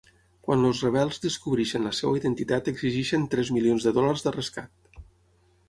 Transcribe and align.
Quan 0.45 0.63
els 0.69 0.79
rebels 0.85 1.21
descobreixen 1.25 1.85
la 1.87 1.91
seva 1.97 2.17
identitat 2.21 2.71
exigeixen 2.73 3.29
tres 3.35 3.55
milions 3.59 3.89
de 3.89 3.97
dòlars 4.01 4.27
de 4.29 4.35
rescat. 4.41 5.01